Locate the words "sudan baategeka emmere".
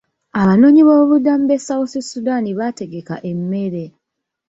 2.09-3.83